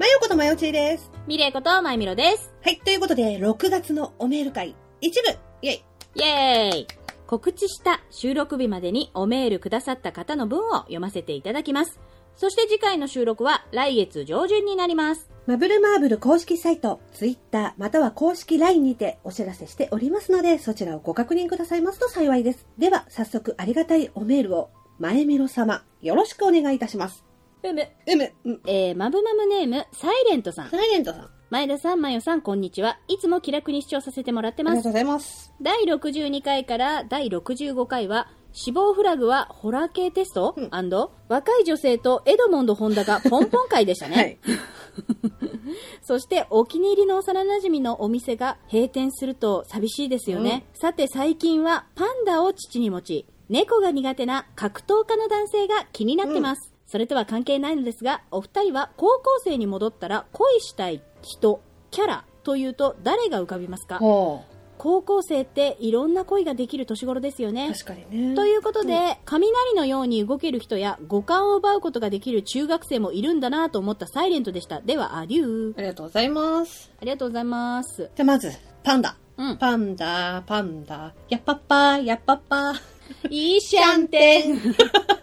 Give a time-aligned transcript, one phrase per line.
[0.00, 1.10] まよことまよちーです。
[1.26, 2.50] ミレイことまゆみろです。
[2.62, 5.28] はい、ということで、6月のおメール会、一部、
[5.60, 5.84] イェイ
[6.14, 6.86] イェーイ
[7.26, 12.00] 告知した収録日までにおメールくださった方の文を読ませていただきます。
[12.34, 15.30] そして次回の収録は来月上旬になります。
[15.46, 22.66] マブルマーブル公式サイト、ツイッター、または公式 LINE にてお知らせしておりますので、そちらをご確認くださいますと幸いです。
[22.78, 27.26] では、早速ありがたいおメールを、前みろ様、よろしくお願いいたします。
[27.62, 27.82] うむ。
[28.06, 30.70] うむ、うん、えー、マブマムネーム、サイレントさん。
[30.70, 32.98] サイレントさん、あ前田さん、まよさん、こんにちは。
[33.08, 34.92] いつも気楽に視聴させてもらってますりがとう。
[34.92, 35.52] ございます。
[35.60, 40.70] 第62回から第65回は、死亡フラグはホラー系テスト、うん
[41.28, 44.16] 若い女性とエドモンド・ホンダがポンポン会でしたね。
[44.16, 44.38] はい。
[46.02, 63.98] そしてお気に入りの幼馴染のお店が閉店すると寂しいですよね、さて最近はパンダを父に持ち猫が苦手な格闘家の男性が気になってます、それとは関係ないのですがお二人は高校生に戻ったら恋したい人キャラというと誰が浮かびますか？
[63.98, 64.42] ほ
[64.76, 67.52] 高校生っていろんな恋ができる年頃ですよう。
[67.52, 68.34] ね確かにね。
[68.34, 74.80] ということで、雷のように動ける人や五感を奪うことができる中学生もいるんだなと思ったサイレントでした。
[74.80, 75.76] では、アデュー。
[75.76, 76.90] ありがとうございます。
[76.98, 78.10] ありがとうございます。
[78.16, 78.52] じゃあまず、
[78.82, 79.16] パンダ。
[79.36, 79.56] うん。
[79.58, 82.72] パンダ、パンダ、やっぱっぱ、やっぱっぱ。
[83.28, 84.60] いいシャンテン。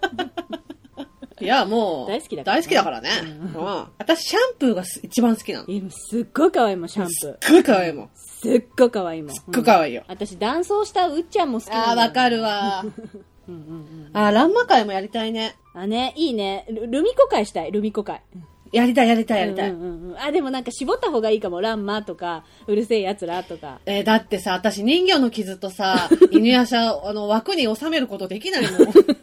[1.39, 3.09] いや、もう、大好きだからね大好きだからね。
[3.23, 3.87] うん。
[3.97, 5.65] 私、シャンプーがす一番好きなの。
[5.65, 7.33] す今すっごい可愛いもん、シャンプー。
[7.33, 8.09] っごい可愛いもん。
[8.15, 9.35] すっごい可愛いもん。
[9.35, 12.83] すっっごい可愛いよ私、男装したうっちゃんも好きあー、わかるわ。
[12.83, 14.09] うんうんうん。
[14.13, 15.55] あー、ランマ会もやりたいね。
[15.73, 16.65] あ、ね、いいね。
[16.69, 18.21] ルルミコ会したい、ルミコ会。
[18.71, 19.69] やりたい、やりたい、やりたい。
[19.69, 20.17] うんうんうん。
[20.19, 21.61] あ、でもなんか絞った方がいいかも。
[21.61, 23.79] ランマとか、うるせえ奴らとか。
[23.85, 28.71] えーだってさ、私人魚の傷とさ、 犬やしゃ、あの、枠に収めることできないもん。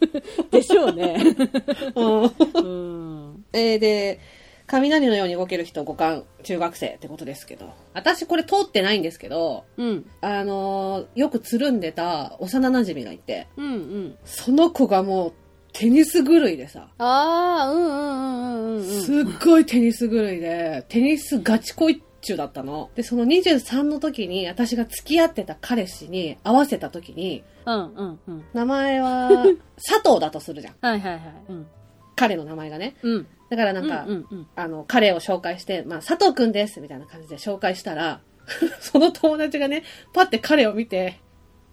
[0.51, 1.17] でしょうね。
[1.95, 3.45] うんうん。
[3.53, 4.19] えーで、
[4.67, 7.71] 雷のように動ける人、五感、中学生ってことですけど。
[7.93, 10.05] 私これ通ってないんですけど、うん。
[10.21, 14.15] あのーよくつるんでた幼馴染がいて、うんうん。
[14.25, 15.33] その子がもう
[15.77, 18.83] テニス狂いでさ、ああ、うんうんうんうんうん。
[18.83, 22.89] すっごいテニス狂いで、テニスガチ恋中だったの。
[22.95, 28.43] で、その23の時に私が付き合ってた彼氏に合わせた時に、うんうんうん。
[28.53, 29.29] 名前は
[29.85, 30.75] 佐藤だとするじゃん。
[30.79, 31.21] はいはいはい。
[31.49, 31.67] うん。
[32.15, 32.95] 彼の名前がね。
[33.01, 33.27] うん。
[33.49, 34.47] だからなんか、うんうんうん。
[34.55, 38.21] あの、彼を紹介して、まあ、佐藤くんですみたいな感じで紹介したら、
[38.79, 41.19] その友達がね、パって彼を見て、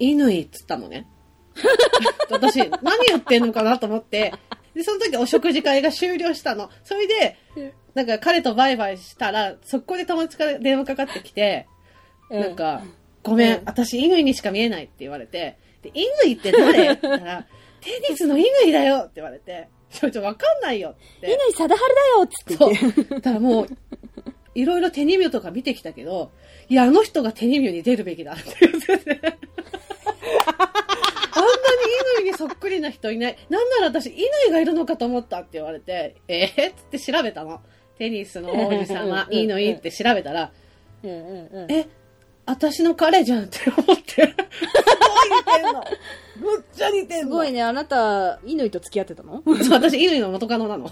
[0.01, 1.07] 乾っつったのね。
[2.31, 4.33] 私、何言ってんのかなと思って、
[4.75, 6.71] で、その時お食事会が終了したの。
[6.85, 7.37] それで、
[7.95, 11.67] なんか彼とバイバイしたら、速攻で友達から電話かかってきて、
[12.31, 12.83] なんか、
[13.23, 16.93] ごめん、うん私、乾にしか見えないって言われて、で、乾って誰？
[16.93, 17.47] って言ったら、
[17.81, 21.39] テニスの乾だよって言われて、ちょ、ちょ、わかんないよって。
[21.57, 23.03] 乾貞治だよっつって言って。
[23.11, 23.21] そう。
[23.21, 23.69] だからもう、
[24.55, 26.31] いろいろテニミュとか見てきたけど、
[26.69, 29.39] いや、あの人がテニミュに出るべきだって言ってて。
[31.62, 31.83] なに
[32.17, 33.37] 乾にそっくりな人いない。
[33.49, 34.12] なんなら私、
[34.43, 37.61] 乾がいるのかと思ったって言われて、えー、っつって調べたの。
[37.99, 40.51] テニスの王子様、うんうんうん乾って調べたら、
[41.03, 41.72] うんうんうん。
[41.72, 41.89] え、
[42.47, 44.12] 私の彼じゃんって思って。
[44.12, 45.84] すごい似てんの。
[46.41, 47.31] むっちゃ似てんの。
[47.31, 49.43] すごいね、あなた、乾と付き合ってたの？
[49.45, 50.91] そう私、乾の元カノなの。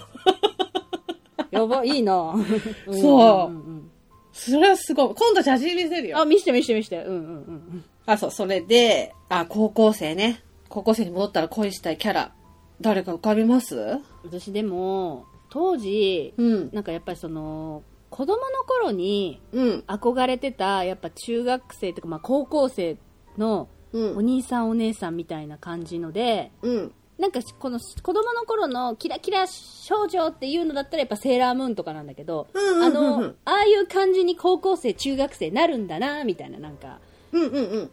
[1.50, 2.34] やば、いいな
[2.92, 3.90] そうんん
[4.32, 5.14] それはすごい。
[5.14, 6.18] 今度写真見せるよ。
[6.18, 6.98] あ、見して見して見して。
[6.98, 10.42] うんうんうんあ、そう、それで、あ、高校生ね。
[10.70, 12.32] 高校生に戻ったら恋したいキャラ。
[12.80, 13.76] 誰か浮かびます？
[13.76, 14.02] うん。
[14.24, 16.70] 私でも、当時、うん。
[16.72, 19.84] なんかやっぱりその、子供の頃にうん。
[19.88, 22.96] 憧れてた、やっぱ中学生とか、まあ高校生
[23.36, 24.16] のうん。
[24.18, 26.92] お兄さんお姉さんみたいな感じので、うん。
[27.18, 37.00] なんかこの子供の頃のキラキラ少女っていうのだったらやっぱセーラームーンとかなんだけど、あの、ああいう感じに高校生、中学生なるんだな、みたいななんか、
[37.32, 37.90] うんうんうん。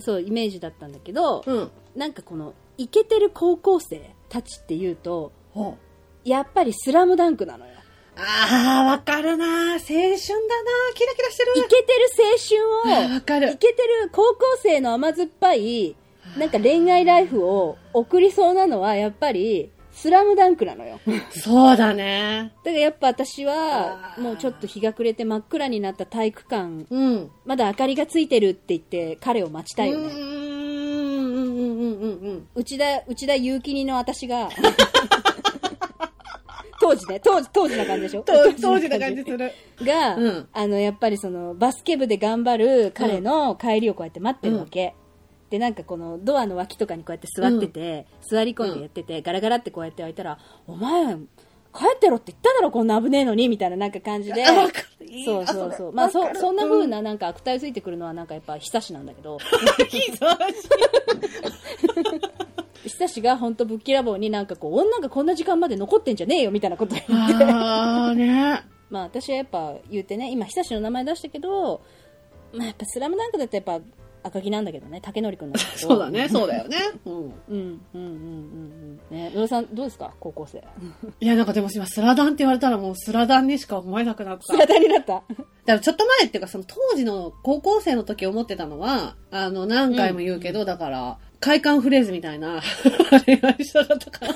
[0.00, 1.70] そうイメージだったんだけど、うん。
[1.96, 5.76] なんかこの、イケてる高校生たちっていうと、ほ
[6.24, 6.28] う。
[6.28, 7.72] やっぱりスラムダンクなのよ。
[8.16, 10.18] あー、わかるな青春だな
[10.94, 12.08] キラキラしてるイケてる
[12.84, 15.96] 青春を、わかるイケてる高校生の甘酸っぱい、
[16.36, 19.70] なんか恋愛ライフを送りそうなのは、やっぱり、
[20.00, 20.98] スラムダンクなのよ。
[21.30, 22.52] そうだね。
[22.64, 27.30] だからやっぱ私はもうちょっと日が暮れて真っ暗になった体育館、うん。
[27.44, 30.06] まだ明かりがついてるって言って彼を待ちたいよね。
[30.06, 30.12] うん。
[30.12, 30.24] うん。
[30.24, 31.58] うん。
[31.58, 32.00] うん。
[32.00, 32.10] うん。
[32.28, 32.48] うん。
[32.54, 34.48] 内田、内田祐希にの私が、
[36.80, 38.22] 当時ね、当時、当時な感じでしょ？
[38.26, 39.52] 当当時な感じする。
[39.82, 40.48] が、うん。
[40.52, 44.94] あの、やっぱりその、バスケ部で頑張る彼の帰りをこうやって待ってるわけ。
[45.50, 51.16] で、なんかこの、ドアの脇とかにこうやって座ってて、座り込んでやってて、ガラガラってこうやって開いたら、お前、
[51.72, 54.44] 帰ってろって言っただろ、こんな危ねえのに、みたいななんか感じで。
[55.24, 55.92] そうそうあそう。
[55.92, 59.38] まあ、そそんな風ななんか悪態ついてくるのはなんかやっぱ久しなんだけど、
[62.84, 67.12] 久しが本当ぶっきらぼうになんかこう、女がこんな時間まで残ってんじゃねえよ、みたいなこと言って。
[67.44, 68.62] ああね。
[68.90, 71.80] まあ私はやっぱ言ってね、今久しの名前出したけど、
[72.52, 73.80] まあやっぱスラムダンクだとやっぱ
[74.22, 75.88] 赤木なんだけどね、竹則くんなんだけど。
[75.88, 76.76] そうだねそうだよね
[77.06, 79.16] うんうん、うん、うん、うん、うん。
[79.16, 80.62] ね、野田さんどうですか高校生。
[81.20, 85.14] いやなんかでも今スラダンって言われたらもうスラダンにしか思えなくなったスラダンになった？
[85.14, 85.24] だか
[85.66, 92.60] らちょっと前っていうか、その当時の高校生の時思ってたのは、あの、何回も言うけど、だから、快感フレーズみたいな、
[93.26, 94.34] 恋愛したかったかな。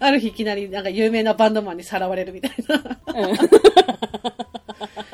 [0.00, 2.98] ある日いきなりなんか有名なバンドマンにさらわれるみたいな。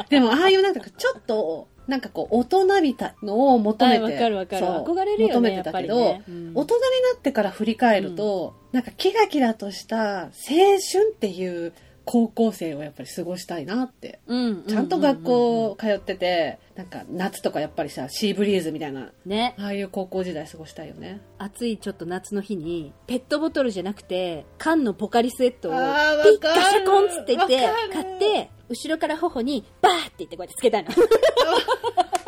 [0.09, 4.03] でも、ああいうなんかちょっと、なんかこう、大人びたのを求めて。
[4.03, 4.65] はいわかるわかる。
[4.65, 6.23] そう憧れるよね求めてたけど、ね。
[6.29, 6.53] うん。
[6.55, 6.81] 大人に
[7.13, 11.73] なってから振り返ると、なんかキラキラとした青春っていう
[12.05, 14.21] 高校生をやっぱり過ごしたいなって。
[14.27, 14.65] うん。
[14.65, 19.55] ちゃんと学校通ってて、なんか夏とかやっぱりさ、シーブリーズみたいな、ね。
[19.59, 21.21] ああいう高校時代過ごしたいよね。
[21.39, 30.91] 暑いちょっと夏の日に、ペットボトルじゃなくて、缶のポカリスエットを、ピッカシャコンつって言って買って、後ろから頬に、バーって言ってこうやってつけたいの。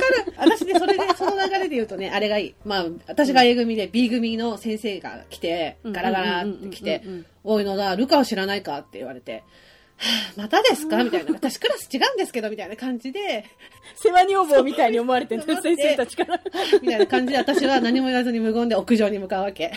[0.00, 0.32] る。
[0.36, 2.54] 私ね、それで、 その流れで言うとね、あれがいい。
[2.64, 7.02] まあ、私が A 組で B 組の先生が来て、うんガラガラって来て
[7.42, 9.42] おいのだ、ルカを知らないかって言われて、
[9.96, 11.02] はぁまたですか？
[11.04, 11.32] みたいな。
[11.34, 13.44] 私クラス違うんですけど、みたいな感じで、
[13.94, 16.40] 世話女房みたいに思われてる先生たちから。
[16.82, 19.72] みたいな感じで私は何も言わずに無言で屋上に向かうわけ。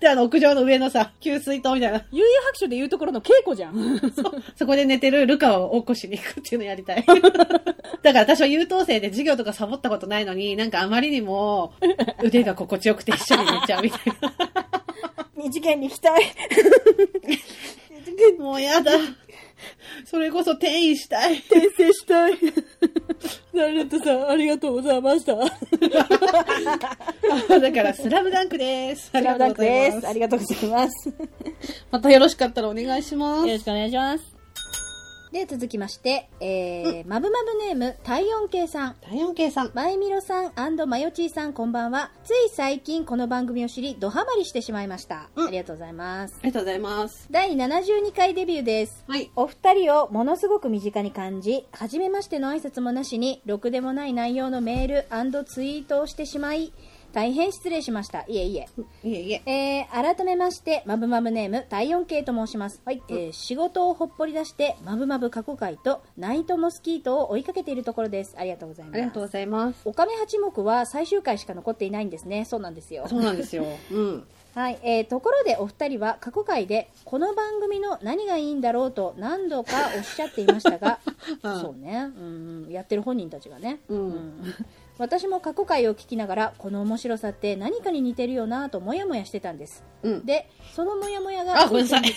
[0.00, 2.04] で、あの屋上の上のさ、給水塔みたいな。
[2.12, 4.00] 悠々白書で言うところの稽古じゃん。
[4.56, 7.04] そこで寝てるルカを起こしに行くっていうのやりたい。
[8.02, 11.72] だから私は優等生で授業とかサボったことないのに、なんかあまりにも
[12.22, 14.00] 腕が心地よくて一緒に寝ちゃうみたい
[15.36, 16.22] 二次元に行きたい。
[18.38, 18.44] な。
[18.44, 18.92] もうやだ。
[20.04, 21.38] それこそ転移したい。
[21.38, 22.34] 転生したい。
[23.52, 25.34] ナルトさん、ありがとうございました。
[27.58, 29.10] だから、スラムダンクです。
[29.12, 30.08] ありがとうございます。
[30.08, 31.12] ありがとうございます。
[31.90, 33.48] またよろしかったらお願いします。
[33.48, 34.35] よろしくお願いします。
[35.36, 38.94] で、続きまして、えー、まぶまぶネーム、体温計さん。
[39.02, 39.70] 体温計さん。
[39.74, 40.52] まいみろさん
[40.88, 42.10] まよちーさん、こんばんは。
[42.24, 45.28] つい最近この番組を知り、ドハマりしてしまいました。
[45.36, 46.36] うんありがとうございます。
[46.40, 47.28] ありがとうございます。
[47.30, 49.04] 第72回デビューです。
[49.06, 49.30] はい。
[49.36, 56.72] お二人をものすごく身近に感じ、初めましての挨拶もなしに、ろくでもない内容のメールツイートをしてしまい、
[57.16, 58.26] 大変失礼しました。
[58.28, 58.68] いえいえ。
[59.02, 59.42] いえいえ。
[59.46, 62.82] えー、改めまして、まぶまぶネーム、体温計と申します。
[62.84, 63.02] はい。
[63.08, 68.34] えー、仕事をほっぽり出して、まぶまぶ過去回と、ナイトモスキートを追いかけているところです。
[68.36, 68.94] ありがとうございます。
[68.96, 69.80] ありがとうございます。
[69.86, 72.44] おかめ八目は最終回しか残っていないんですね。
[72.44, 73.06] そうなんですよ。
[73.08, 73.64] そうなんですよ。
[73.90, 74.26] うん。
[74.54, 80.98] はい、えー、ところでお二人は過去回でこの番組の何がいいんだろうと何度かおっしゃっていましたが、
[81.44, 84.54] うんそうね、うん、やってる本人たちがね、うん
[84.98, 90.24] 私も過去回を聞きながらこの面白さって何かに似てるよなとモヤモヤしてたんですうん。
[90.24, 92.02] でそのモヤモヤがあ、ごめんなさい。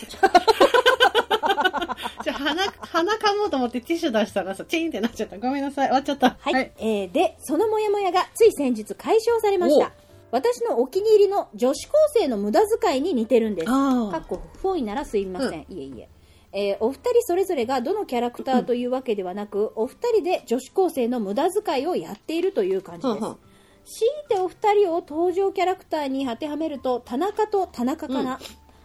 [2.24, 5.38] じゃあ鼻、鼻かもうと思ってティッシュ出したらさ、チーンってなっちゃった。
[5.38, 5.88] ごめんなさい。
[5.88, 6.38] 終わっちゃった。
[6.40, 9.92] はい、えーでそのモヤモヤがつい先日解消されました
[10.32, 16.10] 私のお気に入りの女子高生の無駄遣いに似てるんですかっこ不本意ならすいません、いえいえ
[16.52, 28.40] えーお二人それぞれがどのキャラクターというわけではなく、お二人で女子高生の無駄遣いをやっているという感じです、強いてお二人を登場キャラクターに当てはめると田中と田中かな、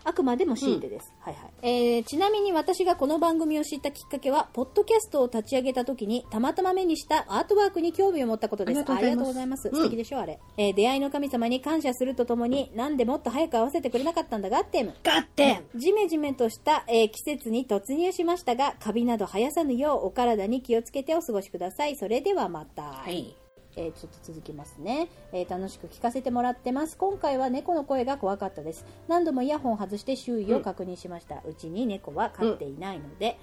[0.04, 1.52] あくまでも強いてです、はいはい。
[1.62, 8.80] えーちなみに私がこの番組を知ったきっかけはポッドキャストを立ち上げた時にたまたま目にしたアートワークに興味を持ったことです。
[8.80, 9.68] ありがとうございます。
[9.68, 21.96] うん素敵でしょあれ、えー出会いの神様に感謝するとともになんでもっと早く合わせてくれなかったんだガッテムガッテンジメジメとした、えー季節に突入しましたがカビなど生やさぬようお体に気をつけてお過ごしください。
[21.96, 23.37] それではまた、はい。
[23.76, 26.97] えーちょっと続きますね、えー楽しく聞かせてもらってます。
[26.97, 28.85] 今回は猫の声が怖かったです。
[29.09, 33.38] 何度もイヤホンを外して周囲を確認しました、うちに猫は飼っていないので、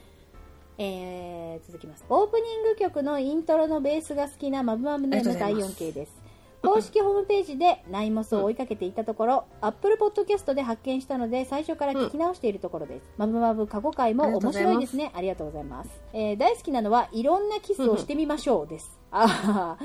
[0.77, 2.05] えー続きます。
[2.09, 5.83] オープニング曲のイントロのベースが好きなマブマブネーム第ありがとうございます。
[5.83, 6.21] 4K です
[6.63, 15.11] 公式ホームページでナイモスを追いかけていたところ、アップルポッドキャストで発見したので最初から聞き直しているところです、マブマブ過去回も面白いですね。
[15.15, 19.83] ありがとうございます、えー大好きなのはいろんなキスをしてみましょうです、ああ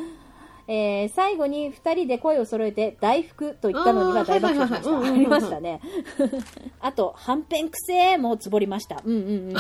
[0.69, 5.13] えー最後に2人で声を揃えて大福と言ったのには大爆笑しました。
[5.13, 5.81] ありましたね。
[6.81, 9.01] あと、はんぺんくせーもつぼりました。
[9.05, 9.55] うんうんうん。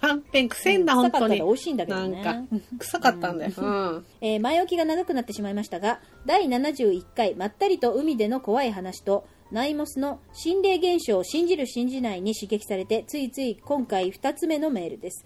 [0.00, 1.20] はんぺんくせんだ、本当に。
[1.20, 3.52] 臭かったら美味しいんだけどねなんか、臭かったんだよ。
[3.56, 4.06] うん。
[4.20, 15.24] えー前置きが長くなってしまいましたが、第71回まったりと海での怖い話と、ナイモスの心霊現象を信じる信じないに刺激されてついつい今回2つ目のメールです、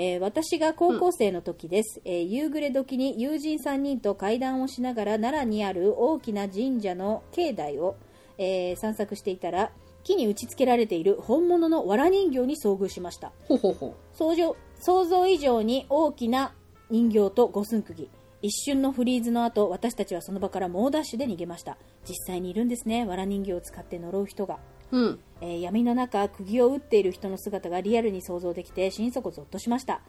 [0.00, 7.96] えー私が高校生の時です、えー夕暮れ時に友人3人と会談をしながら奈良にある大きな神社の境内を、
[8.38, 9.72] えー散策していたら
[10.04, 13.32] 木に打ち付けられている本物の藁人形に遭遇しました。
[13.48, 13.96] ほうほうほ。
[14.12, 16.54] 想像想像以上に大きな
[16.90, 18.08] 人形と五寸釘。
[18.40, 21.76] 一瞬のフリーズの後私たちはその場から猛ダッシュで逃げました。
[22.08, 24.60] 実際にいるんですね藁人形を使って呪う人が、
[24.92, 24.98] う。
[24.98, 25.20] ん。
[25.40, 30.00] えー闇の中釘を打っている人の姿がリアルに想像できて心底ゾッとしました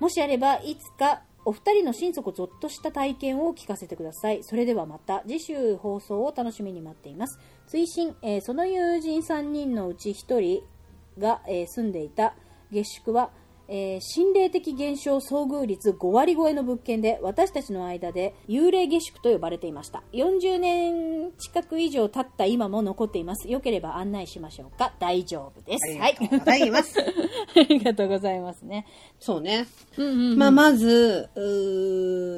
[0.00, 10.62] もしあればいつかお二人の心底ゾッとした体験を聞かせてくださいそれではまた次週放送を楽しみに待っています追伸、えーその友人3人のうち1人
[11.18, 12.34] が、えー住んでいた
[12.72, 13.30] 下宿は、
[13.68, 20.02] えー心霊的現象遭遇率5割超えの物件で私たちの間で幽霊下宿と呼ばれていました。
[20.12, 23.48] 40年近く以上経った今も残っています。
[23.50, 24.92] よければ案内しましょうか。
[24.98, 25.98] 大丈夫です。
[26.00, 27.00] ありがとうございます。
[27.56, 28.86] ありがとうございますね。
[29.18, 29.66] そうね。
[29.96, 31.40] うんうん、まあ、まず、う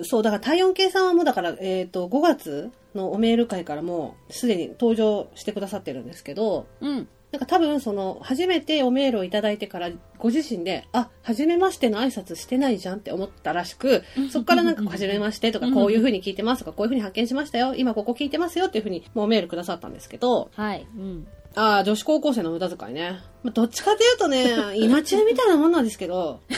[0.01, 7.09] ーそう、だから体温計さんはもうだから、えっ、と、5月のおメール会からもうすでに登場してくださってるんですけど、うん。
[7.33, 20.87] なんか多分その、初めておメールをいただいてから、ご自身で、あ、初めましての挨拶してないじゃんって思ったらしく、そこからなんか、初めましてとか、こういう風に聞いてますとか、こういう風に発見しましたよ、今ここ聞いてますよっていう風に、もうメールくださったんですけど、はい。
[20.97, 21.27] うん。
[21.57, 23.19] ああ、女子高校生の無駄遣いね。
[23.43, 26.41] まあ、どっちかというとね、 今中みたいなもんなんですけど、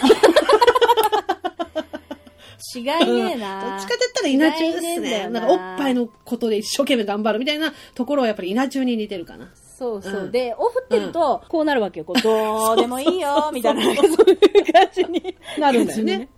[2.74, 3.78] 違いねえどな。
[3.78, 5.00] っちかと言ったら稲中ですね。
[5.00, 9.50] ねなんかおっぱいのことで一生懸命頑張るみたいなところはやっぱり稲中に似てるかな。
[9.78, 10.12] そうそう。
[10.24, 12.04] うんで、オフってると、こうなるわけよ。
[12.04, 16.28] こう、どうでもいいよ、みたいな、そういう感じになるんだよね。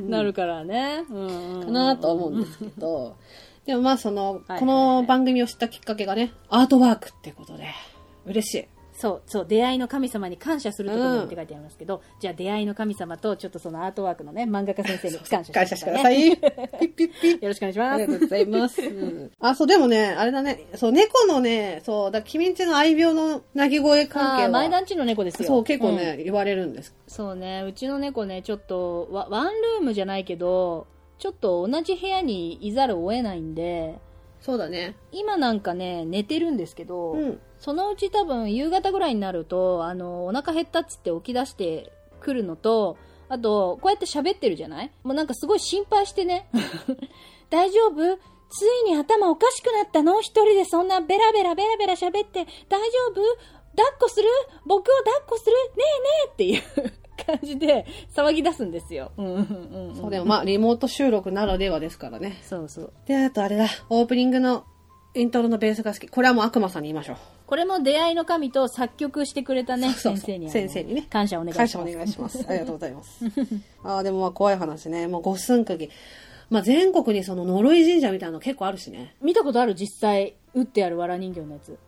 [0.00, 1.04] なるからね。
[1.08, 1.64] うん、うん。
[1.64, 3.16] かなと思うんですけど。
[3.64, 7.68] でもまあその、はいこの番組を知ったきっかけがね、アートワークってことで、
[8.26, 8.75] 嬉しい。
[8.96, 16.36] そう、そう、出会いの神様に感謝するところにって書いてありますけど、じゃあ出会いの神様と、ちょっとそのアートワークのね、漫画家先生に感謝してください。
[16.36, 16.46] ピ
[16.86, 17.42] ッピッピッ。
[17.42, 17.94] よろしくお願いします。
[17.94, 18.80] ありがとうございます。
[18.80, 25.48] うんあ、そう、でもね、あれだね、そう、猫のね、そう、だ君んちの愛病の鳴き声関係は、前団地の猫ですよ。
[25.48, 26.94] そう、結構うんね、言われるんです。
[27.06, 30.86] そうね、うちの猫ね、ちょっとワ、ワンルームじゃないけど、
[31.18, 33.98] ちょっと同じ部屋にいざるを得ないんで、
[34.40, 34.94] そうだね。
[35.12, 37.40] 今なんかね、寝てるんですけど、うん。
[37.58, 42.96] そのうち多分夕方ぐらいになると、あの、お腹減ったっつって起き出してくるのと、
[43.28, 44.90] あと、こうやって喋ってるじゃない？
[45.02, 46.48] もうなんかすごい心配してね。
[47.50, 48.18] 大丈夫？
[48.48, 50.20] ついに頭おかしくなったの？
[50.20, 53.14] 一人でそんなベラベラベラベラ喋って、大丈夫？
[53.76, 54.28] 抱っこする？
[54.64, 55.52] 僕を抱っこする？
[55.76, 55.84] ね
[56.38, 56.92] えねえっていう
[57.26, 57.84] 感じで
[58.14, 59.10] 騒ぎ出すんですよ。
[59.16, 59.96] うんうんうんうん。
[59.96, 62.38] そう、でもまあ、リモート収録ならではですからね。
[62.44, 62.92] そうそう。
[63.06, 64.64] で、あとあれだ、オープニングの
[65.18, 66.08] イントロのベースが好き。
[66.08, 67.16] これはもう悪魔さんに言いましょう。
[67.46, 71.76] これも出会いの神と作曲してくれたね、そうそう先生には先生にね感謝お願いします。
[71.76, 72.44] 感謝お願いします。
[72.48, 73.24] ありがとうございます。
[73.84, 75.06] ああ、でもまあ怖い話ね。
[75.08, 75.90] もう五寸釘。
[76.50, 79.14] まあ全国にその呪い神社みたいなの結構あるしね。
[79.22, 81.78] 見たことある実際、打ってある藁人形のやつ。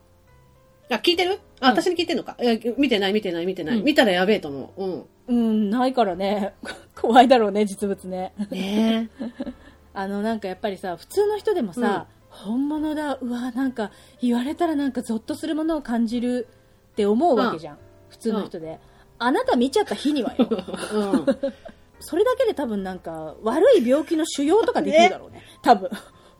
[0.89, 1.39] あ、聞いてる？
[1.59, 2.35] あ、私に聞いてんのか？
[2.41, 3.77] いや、見てない見てない見てない。
[3.77, 4.83] うん見たらやべえと思う。
[4.83, 5.05] うん。
[5.27, 6.53] うん、ないからね。
[6.99, 8.33] 怖いだろうね、実物ね。
[8.49, 9.09] ね
[9.93, 16.47] あの、なんかやっぱりさ、普通の人でもさ、本物だ、うわ、なんか言われたらなんかゾッとするものを感じる
[16.91, 17.77] って思うわけじゃん。
[18.09, 18.79] 普通の人で。
[19.17, 20.47] あなた見ちゃった日にはよ。
[20.49, 21.25] うん。
[21.99, 25.43] それだけで多分なんか悪い病気の腫瘍とかできるだろうね。
[25.61, 25.89] 多分。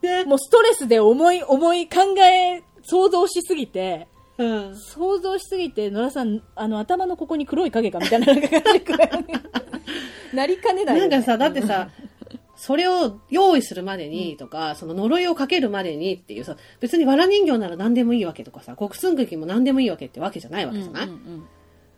[0.01, 4.75] ねもうストレスで思い、思い考え、想像しすぎて、うん。
[4.77, 8.41] 想像しすぎて、野良さん、あの、頭のここに黒い影がみたいな感じ
[10.33, 11.89] なりかねないよね、なんかさ、だってさ、
[12.59, 21.47] それを用意するまでにとか、その呪いをかけるまでにっていうさ、別に藁人形なら何でもいいわけとかさ、極寸劇も何でもいいわけってわけじゃないわけじゃない、うんうんうん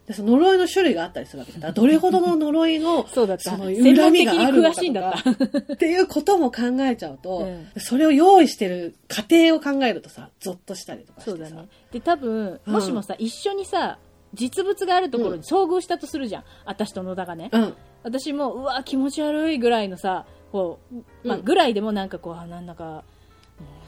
[0.08, 11.38] でその呪いの種類があったりするわけだから、どれほどの呪いの、 そうだったの恨みがあるの詳しいんだかとかっていうことも考えちゃうと、うんそれを用意してる過程を考えるとさ、ゾッとしたりとかしてさ。
[11.38, 11.68] そうだね。
[11.91, 14.00] で、多分、うんもしもさ、一緒にさ、
[14.34, 16.44] 実物があるところに遭遇したとするじゃん。
[16.65, 17.50] 私と野田がね。
[17.51, 17.74] うん。
[18.03, 20.96] 私も、うわ、気持ち悪いぐらいのさ、こう、
[21.27, 23.03] まあ、うんぐらいでもなんかこう、あなんだか、うんなん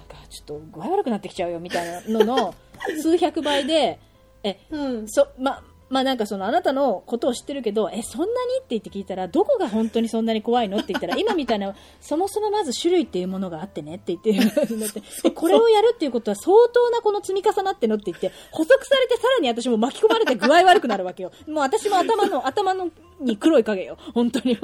[0.07, 2.55] かちょっと具合悪くなってきちゃうよみたいなのの
[3.01, 3.99] 数百倍で、
[4.43, 5.07] え、うん。
[5.07, 21.31] そ、ま、まあなんかそのあなたのことを知ってるけど、え、そんなにって言って聞いたら、どこが本当にそんなに怖いのって言ったら、 今みたいな、そもそもまず種類っていうものがあってねって言って、これをやるっていうことは相当なこの積み重なってのって言って、補足されてさらに私も巻き込まれて具合悪くなるわけよ。
[21.47, 22.89] もう私も頭の、頭の
[23.23, 23.97] に黒い影よ。
[24.13, 24.53] 本当に。
[24.53, 24.57] っ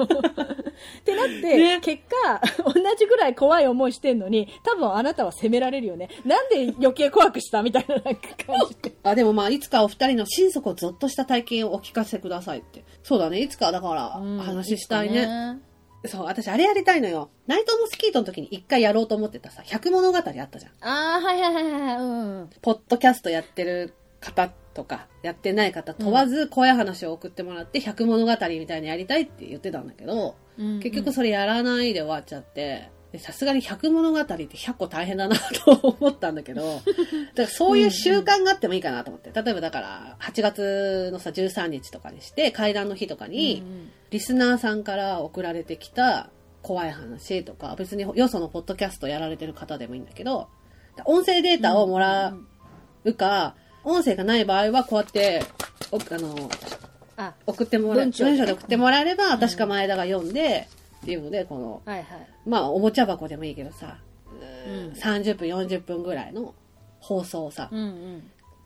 [1.04, 6.08] てなって、ね結果、同じぐらい怖い思いしてんのに、多分あなたは責められるよね。
[6.24, 8.92] なんで余計怖くしたみたいななんか感じで。
[9.02, 12.84] あ、でもまあ、いつかお二人の心底ゾッとした体験をお聞かせくださいって。
[13.02, 13.40] そうだね。
[13.40, 14.10] いつかだから、
[14.42, 15.60] 話したいね。
[16.06, 17.30] そう、私あれやりたいのよ。
[17.46, 20.48] ナイトモスキートの時に一回やろうと思ってたさ、百物語あったじゃん。
[20.80, 21.96] ああ、はいはいはいはい。
[21.96, 22.02] う
[22.44, 22.50] ん。
[22.62, 36.62] ポッドキャストやってる方とか、やってない方問わず、怖い話を送ってもらって、百物語みたいにやりたいって言ってたんだけど、うん結局それやらないで終わっちゃって、でさすがに百物語って100個大変だなと思ったんだけど、
[37.34, 39.30] だからそういう習慣があってもいいかなと思って。
[39.32, 43.64] 例えばだから、8月のさ、13日とかにして、会談の日とかに、
[44.10, 46.30] リスナーさんから送られてきた
[46.62, 50.48] 怖い話とか、別によそのポッドキャストやられてる方でもいいんだけど、
[51.04, 52.34] 音声データをもら
[53.04, 55.42] うか、音声がない場合はこうやって、
[55.90, 56.50] おあの、
[57.16, 60.68] あ、送ってもらう、文章で送ってもらえれば、私か前田が読んで、
[61.02, 62.06] っていうので、この、はいはい。
[62.46, 63.98] まあ、おもちゃ箱でもいいけどさ、
[64.66, 66.54] うん30分、40分ぐらいの
[67.00, 67.86] 放送をさ、うんうん。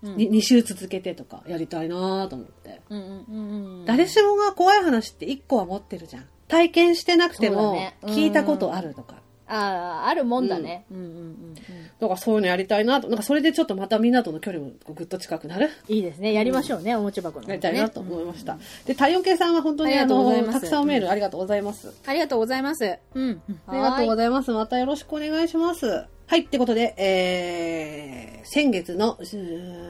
[0.02, 2.82] うんに2週続けてとかやりたいなと思って。
[2.90, 3.84] うんうんうんうん。
[3.86, 6.26] 誰しもが怖い話って1個は持ってるじゃん。
[6.46, 9.14] 体験してなくても聞いたことあるとか。
[9.46, 10.86] ああ、あるもんだね。
[10.90, 11.54] うんうんうんうん。
[11.54, 11.60] だ
[12.08, 13.08] からそういうのやりたいなと。
[13.08, 15.70] なんかそれでちょっとまたみんなとの距離もぐっと近くなる？
[15.88, 16.32] いいですね。
[16.32, 18.58] やりましょうね、おもちゃ箱の、やりたいなと思いました。
[18.86, 21.92] で、太陽系さんは本当にあの、たくさんおメールありがとうございます。
[22.06, 22.98] ありがとうございます。
[23.14, 23.42] うん。
[23.66, 24.50] ありがとうごいざいます。
[24.52, 26.13] またよろしくお願いします。
[26.26, 29.18] はい、ってことで、えー、先月の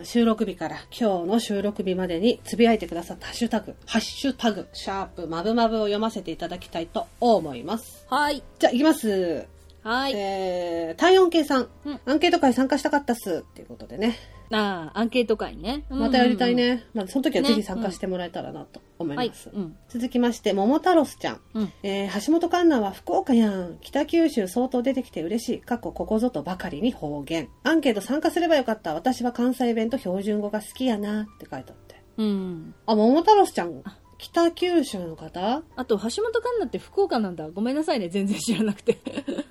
[0.03, 8.05] 収録日から今日の収録日までにつぶやいてくださったハッシュタグ、ハッシュタグ、シャープ、まぶまぶを読ませていただきたいと思います。
[8.11, 8.43] はい。
[8.59, 9.47] じゃあ、いきます。
[9.85, 10.13] はい。
[10.17, 13.45] えー、体温計さん、うんアンケート会参加したかったっす。
[13.49, 14.17] っていうことでね。
[14.55, 15.85] ああ、アンケート会ね。
[15.89, 16.77] またやりたいね。
[16.77, 16.85] ね。
[16.95, 19.51] まあ、その時はぜひ参加してもらえたらなと思いはいます。。
[19.53, 19.77] うん。
[19.89, 21.41] 続きまして、桃太郎ちゃん。
[21.55, 21.73] うん。
[21.83, 23.79] えー橋本環奈は福岡やん。
[23.81, 25.61] 北九州相当出てきて嬉しい。
[25.61, 27.49] 過去ここぞとばかりに方言。
[27.63, 28.95] アンケート参加すればよかった。
[28.95, 32.03] 私は関西弁と標準語が好きやなって書いてあって。
[32.17, 32.75] うん。
[32.87, 33.83] あ、桃太郎ちゃん。
[34.17, 35.63] 北九州の方？
[35.77, 37.51] あと、橋本環奈って福岡なんだ。
[37.51, 38.09] ごめんなさいね。
[38.09, 38.99] 全然知らなくて。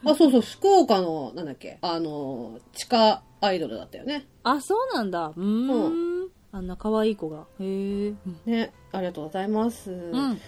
[0.05, 4.25] あ、そうそう、福岡の、なんだっけ、あの、地下アイドルだったよね。
[4.43, 5.33] あ、そうなんだ。
[5.35, 6.29] うーん。
[6.51, 7.45] あんな可愛い子が。
[7.59, 8.07] へえ。
[8.09, 8.15] うん。
[8.45, 9.91] ね、ありがとうございます。
[9.91, 10.39] うん。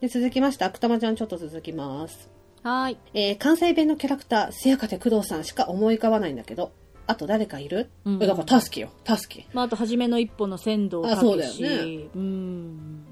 [0.00, 2.30] で続きまして、悪玉ちゃんちょっと続きます。
[2.62, 2.96] はーい。
[3.14, 6.70] えー関西弁のキャラクター、せやかて工藤さんしか思い浮かばないんだけど、
[7.06, 9.46] あと誰かいる、うんえだから、タスキよ、タスキ。
[9.52, 13.04] まあ、あと、初めの一歩の鮮度をあそうだよねうん。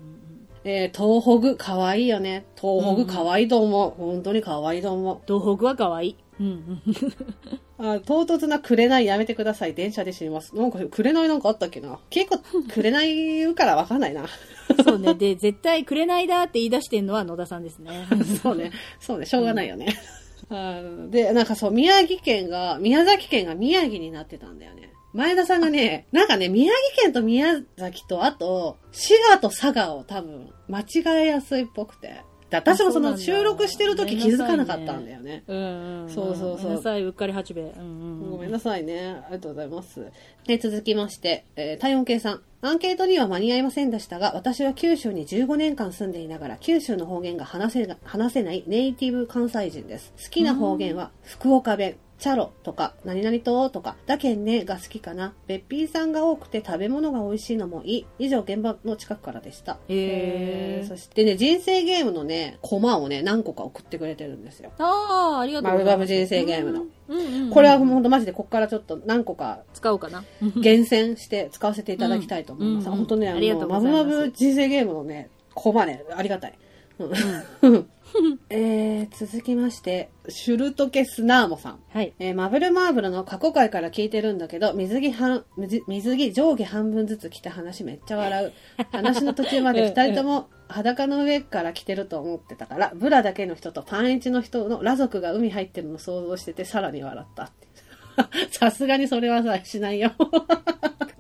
[0.65, 2.45] えー東北かわいいよね。
[2.61, 3.91] 東北かわいいと思う。
[3.97, 5.21] 本当にかわいいと思う。
[5.27, 6.17] 東北は可愛い。
[6.41, 6.83] うんうん。
[7.79, 9.75] あ唐突な紅やめてください。
[9.75, 10.55] 電車で死にます。
[10.57, 12.39] なんか、紅なんかあったっけな結構、
[12.73, 14.27] 紅言うからわかんないな。
[14.85, 15.15] そうね。
[15.15, 18.07] で、絶対くれないだって言い出してんのは野田さんですね。
[18.43, 18.73] そうね。
[18.99, 19.27] そうね。
[19.27, 19.95] しょうがないよね。
[20.49, 24.93] あで、なんかそう、宮城県が、宮崎県が宮城になってたんだよね。
[25.13, 32.21] 前田さんがね、なんかね、宮城県と宮崎と、あと、滋賀と佐賀を多分、間違えやすいっぽくて。
[32.51, 35.43] で私もその収録してる時気づかなかったんだよね。
[35.49, 36.09] うんうんん。
[36.09, 37.65] そうそうそうごめんなさい、うっかり八兵衛。
[37.77, 38.31] うんうんうん。
[38.31, 39.17] ごめんなさいね。
[39.25, 40.07] ありがとうございます。
[40.47, 42.43] で、続きまして、えー、体温計さん。
[42.63, 50.13] アンケートには間に合いませんでしたが、私は九州に15年間住んでいながら、九州の方言が話せが話せないネイティブ関西人です。
[50.23, 51.97] 好きな方言は福岡弁。
[52.19, 55.35] チャロとか、何々ととか、だけんねが好きかな。
[55.47, 58.07] べっぴーさんが多くて食べ物が美味しいのもいい。
[58.19, 59.79] 以上、現場の近くからでした。
[59.89, 64.73] へーそしてね、人生ゲームのね、コマをね、何個か送ってくれてるんですよ。
[64.79, 65.91] ああ、ありがとうございます。
[65.91, 66.87] マブバブ人生ゲームの。
[67.09, 67.51] うんうんうん。
[67.51, 70.25] これはほんとマジでこっからちょっと何個か使おうかな。
[70.63, 72.87] 厳選して使わせていただきたいと思います。
[72.87, 76.59] うんうん本当ね、あありがとの、ますマブ人生ゲームのね、コマね、ありがたい。
[77.63, 77.89] うん
[78.51, 81.79] えー、続きまして、シュルトケスナーモさん。
[81.89, 82.13] はい。
[82.19, 88.53] えーマブルマーブルの過去回から聞いてるんだけど、水着半、水水着上下半分ずつ着た話めっちゃ笑う。
[88.93, 97.67] 話の途中まで二人とも裸の上から着てると思ってたから、ブラだけの人とパンエチの人の裸族が海入ってるの想像してて、さらに笑ったって。
[98.51, 100.13] さすがにそれはさ、しないよ。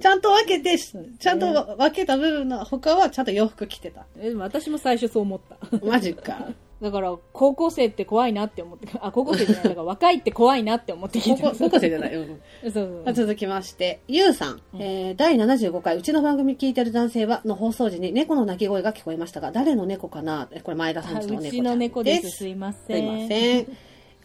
[0.00, 4.06] ちゃんと分けて、ちゃんと分けた部分の他はちゃんと洋服着てた。
[4.18, 5.84] え私も最初そう思った。
[5.84, 6.48] マジか。
[6.80, 11.58] だから、高校生って怖いなって思って、あ、高校生じゃない、だから若いって怖いなって思って聞いてます。
[11.58, 12.20] 高校生じゃないよ。
[12.20, 14.60] うんそうそうあ続きまして、ゆうさん。
[14.78, 20.48] えー第75回、うちの番組聞いてる男性は、の放送時に猫の鳴き声が聞こえましたが、誰の猫かな？
[20.52, 22.30] えこれ前田さんあちの猫ちゃんうちの猫です。
[22.30, 22.84] すいません。
[22.86, 23.66] すいません。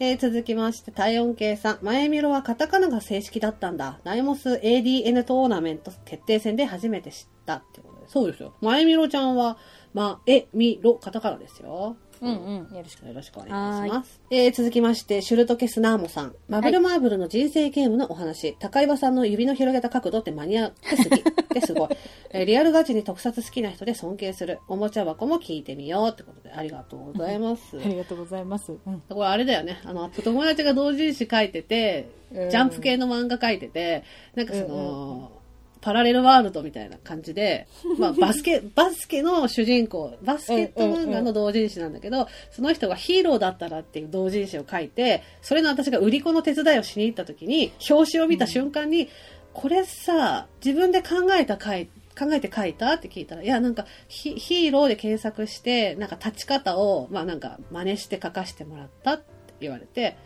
[0.00, 1.78] えー続きまして、体温計さん。
[1.80, 4.00] 前見ろはカタカナが正式だったんだ。
[4.04, 8.52] ナイモス ADN トーナメント決定戦で初めて知ったってことそうですよ。
[8.60, 9.58] まえみろちゃんは、
[9.94, 11.96] まえみろ、カタカナですよ。
[12.22, 12.76] うんうん。
[12.76, 13.06] よろしく。
[13.06, 14.20] よろしくお願いします。
[14.30, 16.34] えー、続きまして、シュルトケスナーモさん。
[16.48, 18.56] マブルマーブルの人生ゲームのお話。
[18.60, 21.08] 高岩さんの指の広げた角度ってマニアって好き。
[21.18, 21.88] ってすごい。
[22.30, 24.60] えーリアルガチに特撮好きな人で尊敬する。
[24.68, 27.76] おもちゃ箱も聞いてみようってことで、ありがとうございます。
[27.76, 28.72] ありがとうございます。
[28.72, 29.02] うん。
[29.08, 29.80] これあれだよね。
[29.84, 34.04] あの、友達が同人誌書いてて、うんジャンプ系の漫画書いてて、
[34.34, 35.41] なんかその、うんうん
[35.82, 37.66] パラレルワールドみたいな感じで、
[37.98, 49.08] まあ、バスケ、バスケの主人公、バスケット漫画の同人誌なんだけど、その人がヒーローだったらっていう同人誌を書いて、それの私が売り子の手伝いをしに行った時に、表紙を見た瞬間に、
[49.52, 59.24] これさ、自分で考えた書い考えて書いたって聞いたら、いや、なんかヒ、ヒーローで検索して、なんか立ち方を、まあなんか真似して書かせてもらったって
[59.60, 60.16] 言われて、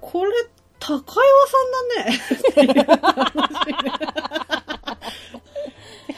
[0.00, 0.32] これ、
[0.80, 1.02] 高岩
[1.46, 2.18] さんだね。
[2.48, 4.47] っていう話。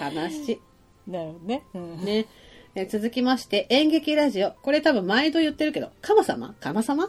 [0.01, 0.61] 話。
[1.07, 1.63] なるほどね。
[1.75, 2.05] うん。
[2.05, 2.27] ね。
[2.75, 4.53] えー続きまして、演劇ラジオ。
[4.63, 6.55] これ多分毎度言ってるけど、カマ様？
[6.61, 7.09] カマ様？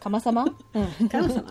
[0.00, 1.08] かまさまうん。
[1.08, 1.44] カマ様？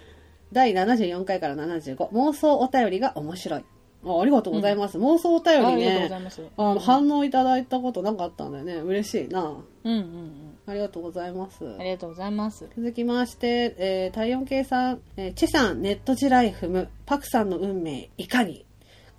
[0.52, 3.64] 第74回から75、妄想お便りが面白い。
[4.02, 4.98] あありがとうございます。
[4.98, 6.24] 妄想お便りあありがとうございね。
[6.24, 6.42] ます。
[6.56, 8.74] あ反応いただいたことなかったんだよね。
[8.76, 9.42] 嬉しいな。
[9.42, 10.32] うんうんうん。
[10.66, 11.64] ありがとうございます。
[11.78, 12.66] ありがとうございます。
[12.76, 18.64] 続きまして、えー、体温計さん、えーチェさん、ネット地雷踏む、パクさんの運命、いかに？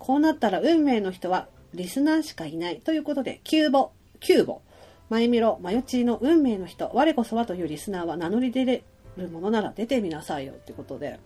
[0.02, 2.80] こうなったら運命の人は、リスナーしかいない。
[2.80, 4.60] ということで、キューボ、キューボ、
[5.08, 8.82] マイミロ、マヨチーの運命の人、我こそはというリスナーは名乗り出れ
[9.16, 10.54] るものなら出てみなさいよ。
[10.54, 11.20] ってことで、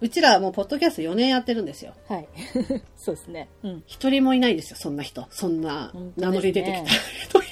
[0.00, 1.94] うちらはもうポッドキャスト4年やってるんですよ。
[2.08, 2.28] はい。
[2.96, 3.48] そうですね。
[3.64, 3.82] うん。
[3.88, 5.26] 一人もいないんですよ、そんな人。
[5.30, 7.46] そんな名乗り出てきた人いな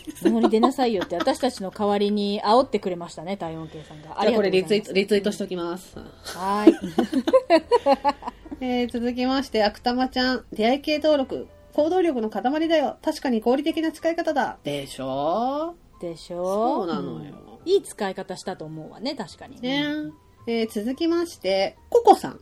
[0.00, 0.24] いです。
[0.24, 4.18] 名乗り出なさいよって私たちの代わりに煽ってくれましたね、体温計さんが。
[4.18, 4.40] あじゃあこ。
[4.42, 5.98] れリツイート、リツイートしときます。
[5.98, 6.74] はーい。
[8.66, 12.96] えー続きまして、悪玉ちゃん、出会い系登録、行動力の塊だよ。
[13.02, 14.58] 確かに合理的な使い方だ。
[14.64, 15.74] でしょ？
[16.00, 16.44] でしょ？
[16.44, 17.34] そうなのよん
[17.66, 19.60] いい使い方したと思うわね、確かに。
[19.60, 20.14] ねうん
[20.46, 22.40] えー続きまして、ココさん。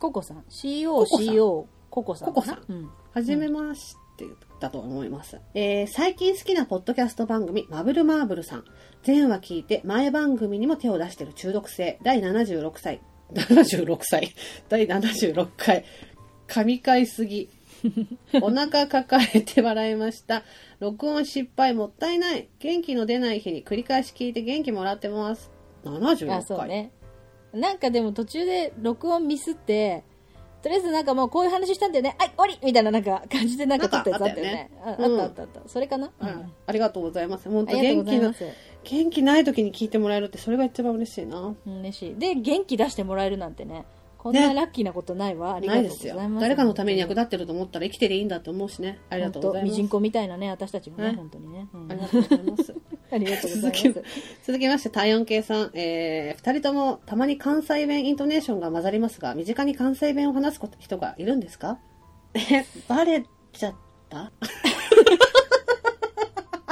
[0.00, 0.38] ココさん。
[0.38, 1.66] ココさん COCO。
[1.90, 2.28] ココさん。
[2.28, 2.90] ココさんうん。
[3.12, 4.24] はじめまして
[4.58, 5.40] だと思います。
[5.54, 8.64] えー最近好きなポッドキャスト番組、マブルマーブルさん。
[9.06, 12.00] 前話聞いて、前番組にも手を出してる中毒性。
[12.02, 13.00] 第76歳。
[13.32, 14.34] 76歳。
[14.68, 15.84] 第76回。
[16.46, 17.48] 噛み替えすぎ。
[18.40, 20.42] お腹抱えて笑いました。
[20.80, 22.48] 録音失敗もったいない。
[22.58, 25.50] 元気の出ない日に繰り返し聞いて元気もらってます。
[25.84, 26.36] 76回。
[26.36, 26.92] あ、そうね。
[27.52, 30.04] なんかでも途中で録音ミスって、
[30.64, 32.16] とりあえずなんかもうこういう話したんだよね。
[32.18, 34.70] はい、終わりみたいななんか感じでなんか撮ったやつあったよね。
[34.82, 35.60] あったあったあった。
[35.66, 36.06] それかな？
[36.06, 36.52] ううんん。
[36.66, 37.50] ありがとうございます。
[37.50, 38.34] 本当元気な。
[38.82, 41.54] 元気ない時に聞いてもらえるって、それが一番嬉しいな。
[41.66, 42.14] うん嬉しい。
[42.14, 43.84] で、元気出してもらえるなんてね。
[44.24, 45.54] こんなねラッキーなことないわ。
[45.54, 46.40] ありがとうございます。。
[46.40, 48.98] 誰かのために役立ってると思ったら生きてりゃいいんだって思うしね。
[49.10, 49.70] ありがとうございます。
[49.70, 51.68] ミジンコみたいなね、私たちもね、ね本当にね。
[51.74, 52.74] うんありがとうございます。
[53.12, 54.02] ありがとうござい続きます。
[54.46, 55.70] 続きまして、体温計さん。
[55.74, 61.78] えー、二人ともたまに関西弁イントネーションが混ざりますが、身近に関西弁を話すこと人がいるんですか？
[62.34, 63.74] え、バレちゃっ
[64.08, 64.32] た？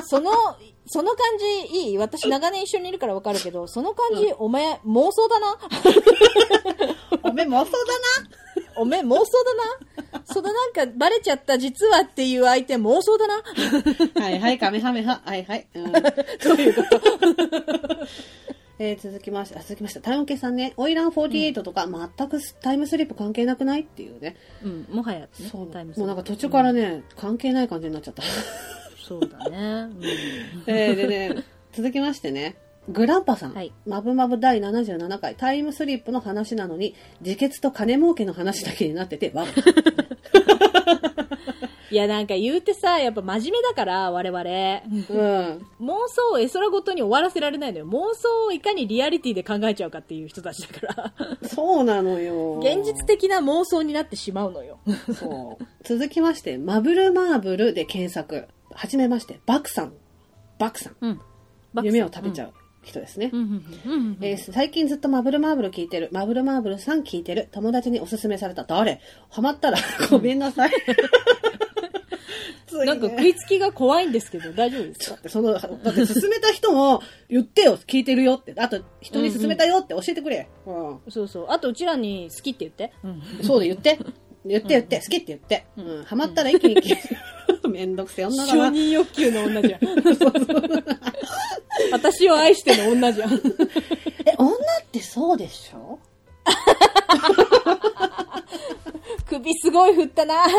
[0.04, 0.30] その、
[0.86, 1.18] その感
[1.70, 1.98] じいい？
[1.98, 5.58] 私長年一緒にいるからわかるけど、その感じ、お前妄想だな？
[7.22, 7.78] おめえ妄想だ
[8.76, 9.24] おめえ妄想
[10.10, 10.22] だな？
[10.24, 13.42] そのなんかバレちゃった実はっていう相手妄想だな？
[14.14, 15.20] な はいはい、カメハメハ。
[15.24, 15.66] はいはい。
[15.74, 16.02] うん、 どう
[16.56, 17.00] いうこと？
[18.78, 24.36] えー続きまして、あ続きまして、体温計さんね、オイラン48とか全くタイムスリップ関係なくないっていうね。
[24.64, 25.70] うん、もはや、ね、そう。
[25.70, 26.06] タイムスリップ。
[26.06, 28.22] もうなんか途中からね、関係ない感じになっちゃった。
[29.02, 29.90] そうだね。
[30.66, 32.56] えーでね、続きましてね、
[32.88, 39.44] グランパさん、はいマブマブ第77回、タイムスリップの話なのに、自決と金儲けの話だけになってて、わ
[41.92, 44.40] いや、なんか言うてさ、やっぱ真面目だから、我々。
[44.40, 44.48] うん。
[44.48, 47.86] 妄想を絵空ごとに終わらせられないのよ。
[47.86, 51.12] 妄想をいかにリアリティで考えちゃうかっていう人たちだか
[51.42, 51.48] ら。
[51.48, 52.60] そうなのよ。
[52.60, 54.78] 現実的な妄想になってしまうのよ。
[55.14, 55.64] そう。
[55.84, 58.48] 続きまして、マブルマーブルで検索。
[58.74, 59.92] はじめまして、バクさん。
[60.58, 60.96] バクさん。
[61.00, 61.20] うん。
[61.82, 63.30] 夢を食べちゃう人ですね。
[64.20, 66.08] えー最近ずっとマブルマーブル聞いてる。
[66.12, 67.48] マブルマーブルさん聞いてる。
[67.52, 68.64] 友達におすすめされた。
[68.64, 69.00] 誰？
[69.30, 69.78] ハマったら
[70.10, 70.70] ごめんなさい。
[72.66, 75.14] ついねなんか食いつきが怖いんですけど、大丈夫ですか？
[75.14, 78.54] だってその、だって勧めた人も言ってよ、聞いてるよって。
[78.56, 80.48] あと、人に勧めたよって教えてくれ。
[80.66, 81.00] うん。
[81.10, 81.46] そうそう。
[81.50, 82.92] あと、うちらに好きって言って。
[83.04, 83.22] うん。
[83.44, 83.98] そうで言って。
[84.44, 85.64] 言って言って、好きって言って。
[85.76, 86.04] うん。
[86.04, 87.16] ハマったら一気に聞いて。
[87.68, 88.68] めんどくせえ女だ承な。
[88.70, 89.80] 認欲求の女じゃん。
[91.92, 93.32] 私を愛しての女じゃん。
[94.26, 94.56] え、女っ
[94.90, 95.98] てそうでしょ？
[99.28, 100.44] 首すごい振ったな。
[100.46, 100.56] 女っ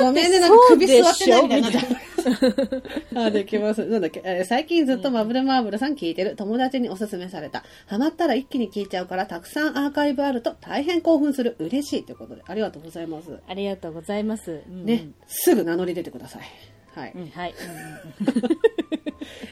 [0.00, 2.00] ごめんね、なんかそう首でしょ座ってないみたいにな。
[3.14, 3.84] あ、できます。
[3.86, 6.36] なんだっけ、えー最近ずっとマブルマーブルさん聞いてる。
[6.36, 7.64] 友達におすすめされた。
[7.86, 11.56] ハマったら一気に聞いちゃうから、たくさんアーカイブあると大変興奮する。
[11.58, 13.38] 嬉しいということで、ありがとうございます。
[13.48, 14.62] ありがとうございます。
[14.68, 16.42] うんね、すぐ名乗り出てください。
[16.94, 17.12] はい。
[17.14, 17.54] うん、はい。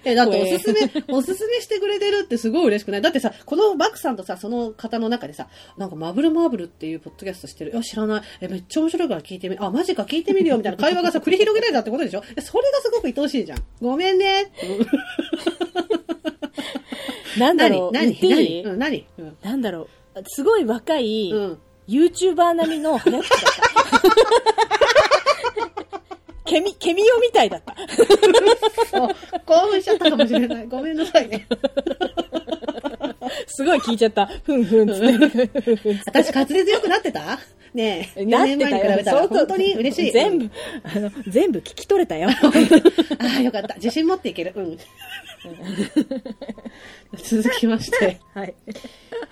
[0.08, 3.02] え、だっておすすめ、おすすめしてくれてるってすごい嬉しくない？
[3.02, 7.72] だってさ、このバックさんとさ、その方の中でさ、なんかマブルマーブルっていうポッドキャストしてる？
[7.72, 8.22] いや、知らない。
[8.40, 12.22] え、めっちゃ面白いから聞いてみ、あ、マジか聞いてみるよ、みたいな会話がさ、繰り広げられたってことでしょ？
[12.36, 13.58] えそれがすごく愛おしいじゃん。
[13.82, 14.52] ごめんね。
[17.38, 18.12] なんだろ何？
[18.12, 18.62] う、言何何？
[18.62, 19.06] うん、何？
[19.18, 19.36] うん。
[19.42, 21.58] なんだろう、すごい若い、うん。
[21.88, 25.15] YouTuber 並みの早口だった。
[26.46, 27.74] ケミ、ケミオみたいだった。
[29.44, 30.66] 興奮しちゃったかもしれない。
[30.66, 31.46] ごめんなさいね。
[33.46, 34.26] すごい聞いちゃった。
[34.26, 35.06] ふんふんつって。
[36.06, 37.38] 私滑舌良くなってた？
[37.74, 38.20] ねえ。
[38.22, 40.12] 4なって年前に比べたら相当本当に嬉しい。
[40.12, 40.50] 全部、
[40.84, 42.30] あの、全部聞き取れたよ。
[42.30, 42.32] あ
[43.38, 43.74] あ、よかった。
[43.74, 44.52] 自信持っていける。
[44.54, 44.78] うん。
[47.22, 48.18] 続きまして。
[48.34, 48.54] はい。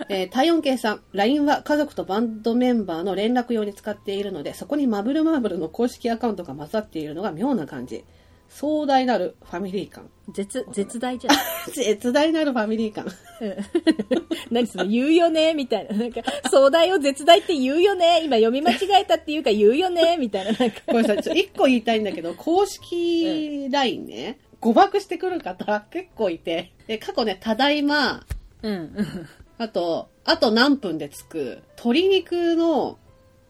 [0.08, 8.04] えー体温計さん、LINE は家族とバンドメンバーの連絡用に使っているので、そこにマブルマーブルの公式アカウントが混ざっているのが妙な感じ。
[8.48, 10.08] 壮大なるファミリー感。
[10.32, 11.36] 絶、絶大じゃん。
[11.74, 13.06] 絶大なるファミリー感。
[13.40, 13.56] うん
[14.50, 15.54] 何その言うよね？
[15.54, 15.96] みたいな。
[15.96, 18.22] なんか、壮大を絶大って言うよね？
[18.24, 20.16] 今読み間違えたっていうか言うよね？
[20.18, 20.52] みたいな。
[20.52, 20.80] なんか。
[20.86, 28.24] これさ、ちょ一個言いたいんだけど、 公式 LINE ね、誤爆してくる方結構いて、で、過去ね、ただいま、
[28.62, 28.94] うん。
[29.58, 32.98] あと、あと何分で着く、鶏肉の、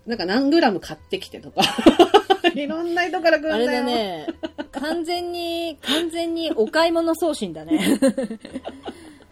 [0.07, 1.63] なんか何グラム買ってきてとか、
[2.55, 3.65] いろんな人から来るんだよ。
[3.65, 4.27] あれだね。
[4.73, 7.99] 完全に、完全にお買い物送信だね。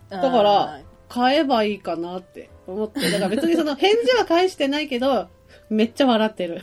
[0.08, 5.28] だ だから、買えばいいかなって思って、だから別にその 返事は返してないけど、
[5.68, 6.62] めっちゃ笑ってる。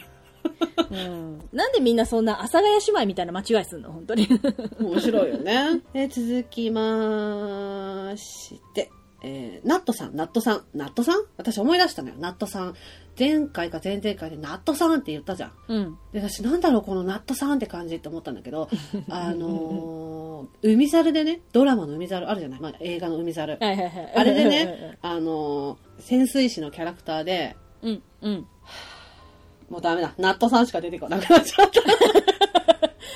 [0.89, 1.39] うん。
[1.53, 3.91] なんでみんなそんな阿佐ヶ谷姉妹みたいな間違いすんの？
[3.91, 4.27] 本当に。
[4.79, 5.81] 面白いよね。
[5.93, 8.89] え続きまして、
[9.21, 11.23] えー、ナットさん、ナットさん、ナットさん？
[11.37, 12.75] 私思い出したのよ、ナットさん。
[13.17, 15.51] 前回か前々回でナットさんって言ったじゃん。
[15.67, 15.97] うん。
[16.13, 18.69] で、私なんだろうこのナットさんって感じって思ったんだけど、
[19.09, 23.57] あのー、海猿でね、ドラマの海猿あるじゃない、まあ、映画の海猿。
[23.59, 24.13] はいはいはい。
[24.15, 28.47] あれでね、あのー、潜水士のキャラクターで、うん、うん。
[29.69, 31.81] もうダメだ、ナットさんしか出てこなくなっちゃった。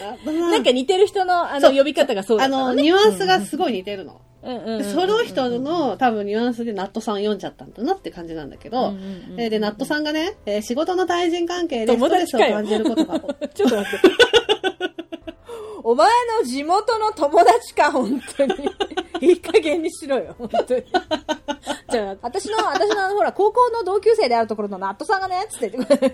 [0.26, 4.13] なんか似てる人の、あの、呼び方がそうだあったのの、ニュアンスがすごい似てるの。
[4.13, 13.20] うんその人の多分ニュアンスでナットさん読んじゃったんだなって感じなんだけど、うんうんうんで、ナットさんがね、えー仕事の対人関係でストレスを感じることが、
[13.54, 14.08] ちょっと待って。
[15.84, 16.10] お前
[16.42, 18.54] の地元の友達か、本当に。
[19.22, 20.84] いい加減にしろよ、本当に。
[21.90, 26.14] じゃあ、私の、私の、ほら、高校の同級生であるところのナットさんがね、つって言って。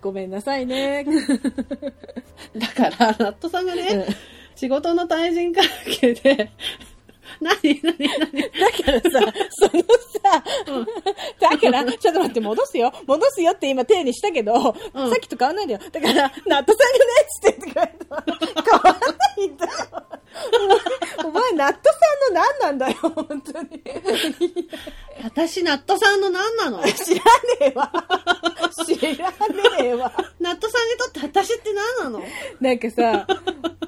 [0.00, 1.04] ごめんなさいね。
[2.56, 4.14] だから、ナットさんがね、うん
[4.56, 5.64] 仕事の対人関
[6.00, 6.50] 係で、
[7.40, 8.42] 何何何？
[8.42, 9.82] だからさ、その
[10.24, 10.42] さ、
[11.40, 12.92] だから、ちょっと待って、戻すよ。
[13.06, 15.80] 戻すよって今手にしたけど、うんさっきと変わんないんだよ。
[15.92, 18.24] だから、ナットさんがね、つって言ってくれた
[18.62, 19.72] 変わんないんだよ。
[20.52, 20.78] お前、
[21.26, 21.98] お前ナットさ
[22.30, 23.82] んの何なんだよ、本当に。
[25.24, 26.82] 私、ナットさんの何なの？
[26.84, 27.24] 知らね
[27.60, 27.92] えわ。
[28.84, 29.34] 知らね
[29.80, 30.12] えわ。
[30.40, 32.24] ナットさんにとって私って何なの？
[32.60, 33.26] なんかさ、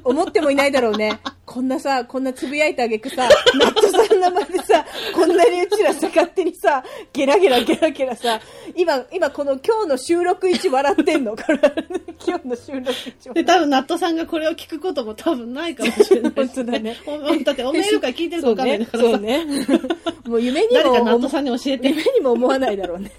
[0.04, 1.20] 思ってもいないだろうね。
[1.48, 3.26] こんなさ、こんなつぶやいてあげくさ、
[3.58, 4.84] ナットさんの名前でさ、
[5.14, 6.84] こんなにうちらさ、勝手にさ、
[7.14, 8.38] ゲラゲラゲラゲラさ、
[8.76, 11.34] 今、今この今日の収録位置笑ってんの？
[12.26, 19.46] 今日の収録位置で、笑多分、ナットさんがこれを聞くことも多分ないかもしれないし、本当だねおだって、おメール会聞いてるか分かんないからさ、そうね。
[19.66, 19.80] そうね
[20.28, 21.88] もう夢に誰かナッもトさんに教えて。
[21.88, 23.10] 夢にも思わないだろうね。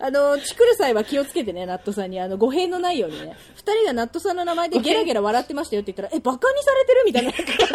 [0.00, 2.18] あの、チクる際は気をつけてね、ナットさんに。
[2.18, 3.36] あの、語弊のないようにね。
[3.54, 7.02] 二人がナットさんの名前でゲラゲラ笑ってましたよって言ったら、え、バカにされてる？
[7.06, 7.30] みたいな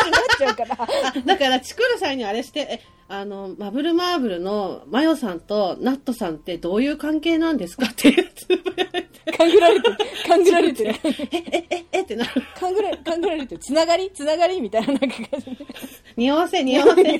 [0.06, 0.78] になっちゃうから。
[0.82, 0.88] あ
[1.26, 9.98] だから、チクる際にあれして、え、あの、マブルマーブルのマヨさんとナットさんってどういう関係なんですかっていうつぶやいて、勘ぐられてる。
[10.28, 10.96] 勘ぐられてる。
[11.04, 12.42] え、え、えってなる。
[12.58, 13.62] 勘ぐられ、勘ぐられてる。
[13.62, 14.12] つながり？
[14.14, 15.58] つながりみたいななんか感じで。
[16.16, 17.04] 匂わせ、匂わせ。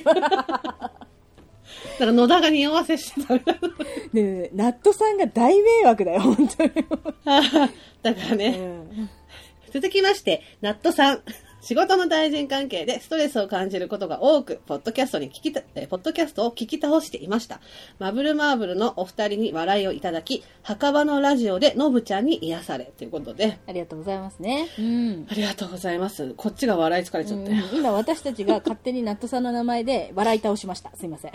[1.98, 3.60] から野田が匂わせしてたみたいね
[4.14, 6.70] えねえナットさんが大迷惑だよ、本当に。
[7.24, 7.40] な。
[8.02, 9.10] だからうね、ん
[9.72, 11.22] 続きまして、ナットさん。
[11.62, 17.60] 仕事の対人関係でストレスを感じることが多く、ポッドキャストに聞きた、えーポッドキャストを聞き倒していました。
[18.00, 24.68] マブルマーブルのお二人に笑いをいただき、墓場のラジオでノブちゃんに癒され、ということで、ありがとうございますね。
[24.76, 25.26] うん。
[25.30, 26.34] ありがとうございます。
[26.36, 27.64] こっちが笑い疲れちゃったよ。
[27.72, 30.90] うん今私たちが勝手にナットさんの名前で笑い倒しました。
[30.96, 31.32] すいません。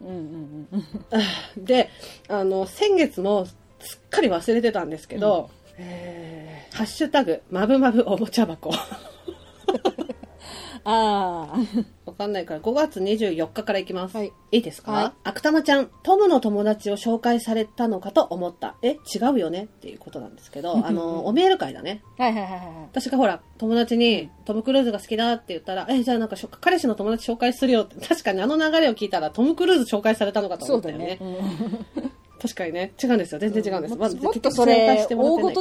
[0.00, 0.84] うんうんうん。
[1.62, 1.90] で、
[2.28, 3.44] あの、先月も
[3.80, 8.70] すっかり忘れてたんですけど、えーハッシュタグ、まぶまぶおもちゃ箱。
[10.84, 11.58] ああ。
[12.06, 14.16] わかんないから5月24日からいきます。
[14.16, 14.32] はい。
[14.52, 18.76] いいですか、はいあくたまちゃん、トムの友達を紹介されたのかと思った。
[18.82, 19.64] え、違うよね？
[19.64, 22.02] っていうことなんですけど、 あの、おメール会だね。
[22.16, 22.60] はいはいはいはい。
[22.92, 27.96] 私がほら、友達にトム・クルーズが好きだって言ったら、え、じゃあなんか彼氏の友達紹介するよって。
[28.06, 31.18] 確かにあの流れを聞いたらトム・クルーズ紹介されたのかと思ったよね。
[32.40, 32.92] 確かにね。
[33.02, 33.38] 違うんですよ。
[33.38, 33.94] 全然違うんです。
[33.94, 35.08] もまずもっとそれ、大事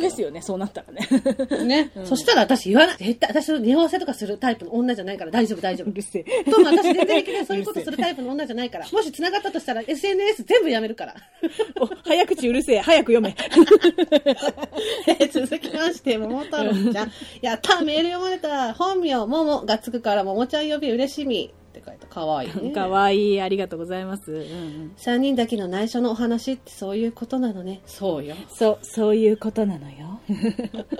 [0.01, 0.25] ですよ。
[0.25, 1.07] よね、そうなったらね。
[1.65, 1.91] ね。
[2.03, 2.97] そしたら私言わない。
[2.97, 5.93] 絶対、私の匂わせとかするタイプの女じゃないから大丈夫大丈夫う。
[5.93, 6.43] るせえ。
[6.51, 8.87] トム、私全然平気でそういうことするタイプの女じゃないから。
[8.91, 11.15] もし繋がったとしたら SNS 全部やめるから。
[11.79, 12.79] お早口うるせえ。
[12.79, 13.35] 早く読め。
[15.07, 17.11] え 続きまして、桃太郎ちゃん。
[17.41, 21.53] やったメール読まれた本名、ももがつくから、ももちゃん呼び嬉しみ。
[21.75, 22.07] って書いた。
[22.07, 22.71] かわいいね。
[22.71, 23.41] かわいい。
[23.41, 24.31] ありがとうございます。
[24.31, 24.91] うんうん。
[24.95, 27.81] 三人だけの内緒のお話ってそういうことなのね。
[27.85, 28.35] そうよ。
[28.49, 30.19] そう、そういうことなのよ。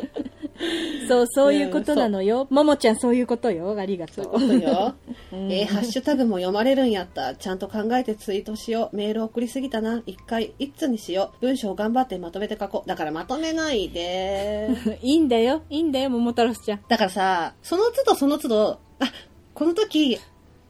[1.07, 2.47] そう、そういうことなのよ。
[2.49, 3.75] ももちゃん、そういうことよ。
[3.77, 4.61] ありがとそういうう。
[4.61, 4.93] ことよ。
[5.33, 7.35] えーハッシュタグも読まれるんやった。
[7.35, 8.95] ちゃんと考えてツイートしよう。
[8.95, 10.01] メール送りすぎたな。
[10.05, 11.41] 一回、一通にしよう。
[11.41, 12.89] 文章を頑張ってまとめて書こう。
[12.89, 14.69] だからまとめないで。
[15.01, 15.61] いいんだよ。
[15.69, 16.79] いいんだよ、桃太郎ちゃん。
[16.87, 19.11] だからさ、その都度その都度、あ、
[19.53, 20.17] この時、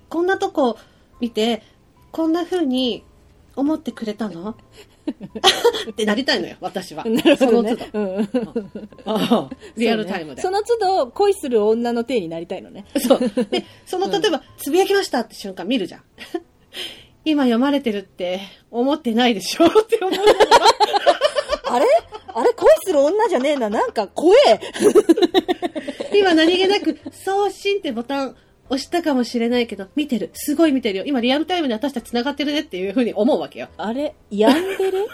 [0.10, 0.78] こんなとこ
[1.20, 1.64] 見て、
[2.12, 3.04] こんな風に
[3.56, 4.56] 思ってくれたの？
[5.90, 7.04] ってなりたいのよ、私は。
[7.06, 7.76] なるほどね。
[7.78, 9.44] その都度。
[9.44, 10.42] うんリアルタイムで。
[10.42, 12.86] その都度、恋する女の体になりたいのね。
[13.00, 13.20] そう。
[13.52, 16.02] で、その、例えば、つぶやきましたって瞬間見るじゃん。
[17.24, 18.40] 今読まれてるって
[18.72, 19.66] 思ってないでしょ？
[19.66, 20.12] って思う。
[21.68, 21.86] あれ？
[22.38, 23.70] あれ恋する女じゃねえな。
[23.70, 24.60] なんか怖え。
[26.14, 28.36] 今何気なく送信ってボタン
[28.68, 30.32] 押したかもしれないけど、見てる。
[30.34, 31.04] すごい見てるよ。
[31.06, 33.68] 今リアルタイムで私たち繋がってるねっていうふうに思うわけよ。
[33.78, 34.16] あれ？
[34.32, 35.08] 病んでる？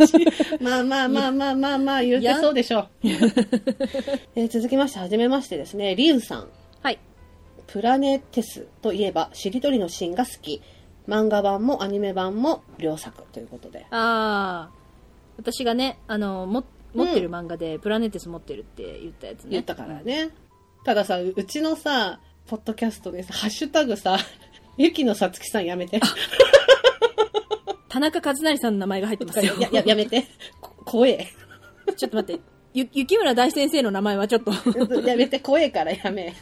[0.60, 2.88] まあまあまあまあまあまあ言ってそうでしょう。
[3.02, 5.94] えー続きまして、はじめましてですね。
[5.94, 6.48] リュウさん。
[6.82, 6.98] はい。
[7.66, 10.60] プラネテスといえば、しりとりのシーンが好き。
[11.08, 13.86] 漫画版もアニメ版も両作ということで。
[13.90, 14.70] ああ。
[15.38, 19.50] 私がね、あの、も、持ってる漫画で、プラネテス持ってるって言ったやつね。
[19.52, 20.30] 言ったからね。
[20.84, 24.18] たださ、ううちのさ、ポッドキャストでさ、ハッシュタグさ、
[24.76, 26.00] ゆきのさつきさんやめて。
[27.88, 29.54] 田中和成さんの名前が入ってますよ。
[29.58, 30.26] や、や、やめて。
[30.60, 31.28] こ怖え。
[31.96, 32.42] ちょっと待って。
[32.72, 34.52] ゆ、雪村大先生の名前はちょっと。
[35.06, 36.34] やめて、怖えからやめ。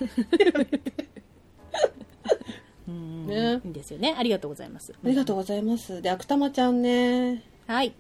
[2.87, 4.14] うんねいいんですよね。
[4.16, 4.92] ありがとうございます。
[4.92, 6.02] ありがとうございます。
[6.02, 7.42] で、あくたまちゃんね。
[7.66, 7.94] はい。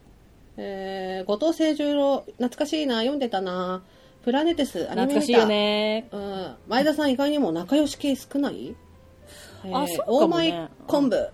[0.56, 3.82] えー、後藤清十郎、懐かしいな、読んでたな。
[4.28, 5.46] プラネテス、ア懐かしいよ。
[5.46, 6.06] ね。
[6.12, 6.54] うん。
[6.68, 8.76] 前田さん意外にも仲良し系少ない？
[9.72, 11.30] あそうかもね大米昆布。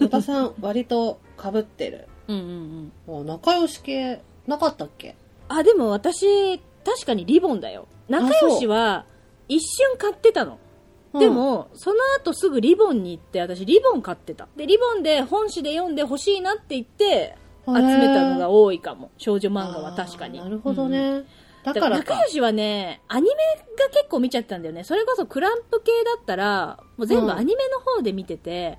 [0.00, 2.08] 野田さん割と被ってる。
[2.26, 2.92] うんうんうん。
[3.06, 5.14] もう仲良し系なかったっけ？
[5.46, 7.86] あ、でも私、確かにリボンだよ。
[8.08, 9.04] 仲良しは、
[9.46, 10.58] 一瞬買ってたの。
[11.16, 14.48] で、も、その後すぐリボンに行って、私リボン買ってた。
[14.56, 19.12] で、リボンで本誌で読んで欲しいなって言って、集めたのが多いかも。
[19.18, 20.40] 少女うん漫画は確かに。
[20.40, 20.98] なるほどね。
[20.98, 21.26] うん
[21.72, 22.28] だからか仲良。
[22.28, 24.84] しはね、アニメが結構見ちゃったんだよね。
[24.84, 28.78] それこそクランプ系だったら、もう全部アニメの方で見てて、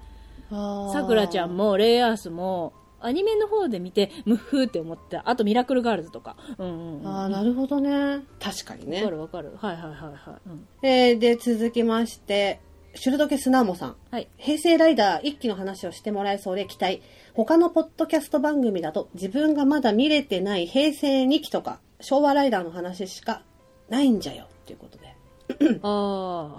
[0.49, 1.71] さくらちゃんも。
[1.71, 5.29] もレイアースも、アニメの方で見て、ムッフーって思った。
[5.29, 6.37] あとミラクルガールズとか。
[6.57, 7.07] うんうんうん。
[7.07, 8.21] ああ、なるほどね。
[8.39, 9.11] 確かにねわか。
[9.11, 9.51] るわかる。
[9.57, 10.49] はいはいはいはい。
[10.49, 12.61] うん、えー、で、続きまして、
[12.95, 13.95] シュルドケスナーモさん。
[14.09, 14.29] はい。
[14.37, 17.01] 平成ライダー一期の話をしてもらえそうで期待。
[17.33, 23.41] 他のポッドキャスト番組だと自分がまだ見れてない平成2期とか昭和ライダーの話しか
[23.89, 25.17] ないんじゃよっていうことで。
[25.81, 26.55] あ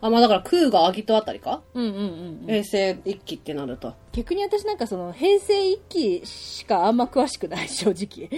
[0.00, 0.06] あ。
[0.06, 2.02] あ、まあだからクーがアギトあたりか、うんうんうん
[2.42, 2.46] うん。
[2.46, 3.94] 平成一期ってなると。
[4.12, 8.30] 逆に私なんかその、平成一期しかあんま詳しくない、正直。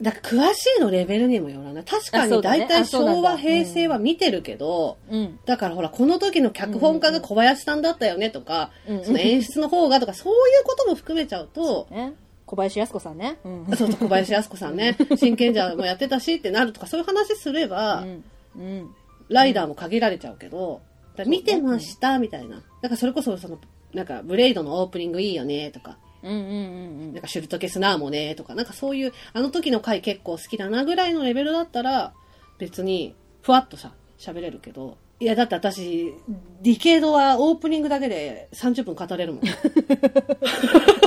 [0.00, 1.84] だから詳しいのレベルにもよらない。
[1.84, 5.38] 確かにあそうだね大体あそうなんだ昭和、平成は見てるけど、うん。
[5.46, 12.14] だからほら、この時の脚本家が小林さんだったよねとか、うんうんその演出の方がとか、そういうことも含めちゃうと、ね。
[12.52, 13.38] 小林靖子さんね。
[13.44, 13.76] うん。
[13.76, 18.24] そうそう、小林靖子さんね、真剣者もやってたしってなるとか、そういう話すれば、うん。
[18.56, 18.94] うん。
[19.30, 20.82] ライダーも限られちゃうけど、
[21.24, 22.56] 見てましたみたいな。
[22.56, 23.58] だからそれこそ、その、
[23.94, 32.12] なんか、ブレイドのオープニングいいよねとか、うんうんうんなんか、シュルトケスナーもねとか、なんかそういう、あの時の回結構好きだなぐらいのレベルだったら、
[32.58, 36.12] 別に、ふわっとさ、喋れるけど、いや、だって私、
[36.60, 39.42] ディケードはオープニングだけで30分語れるもん。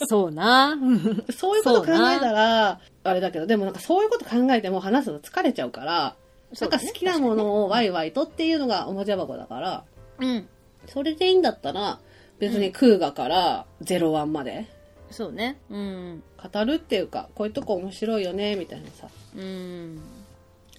[0.00, 0.06] うん。
[0.06, 0.72] そうな。
[0.72, 6.16] う んそういうこと考えたら、あれだけど、でもなんかそういうこと考えても話すの疲れちゃうから、
[6.50, 9.84] ねなか好きなものをワイワイとっていうのがおもちゃ箱だから、
[10.18, 10.48] うん。
[10.86, 12.00] それでいいんだったら、
[12.38, 14.66] 別にクーガから01まで
[15.10, 15.58] そうね。
[15.70, 16.22] うん。
[16.52, 20.00] 語るっていうか、こういうとこ面白いよね、みたいなさ、うん。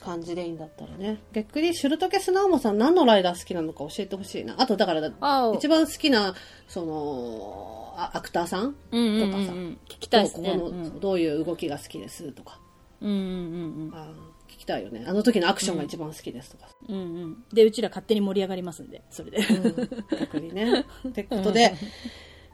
[0.04, 1.20] 感じでいいんだったらね。
[1.34, 4.56] 逆に、シュルトケスナオモさん何のライダー好きなのか教えてほしいな。
[4.58, 6.34] あと、だから、あ一番好きな、
[6.68, 8.76] その、あアクターさん？
[8.92, 9.78] うんうんうんとかさうん。
[9.88, 10.52] 聞きたいですね。
[10.54, 12.60] ここのうんどういう動きが好きですとか。
[13.02, 15.04] うんうんあー聞きたいよね。
[15.08, 16.68] あの時のアクションが一番好きですとか。
[16.88, 17.02] うんうん。
[17.02, 17.44] うんうん。
[17.54, 19.40] で、うちら勝手に盛り上がりますんで、それで。
[20.20, 20.86] 逆にね。
[21.08, 21.74] ってことで、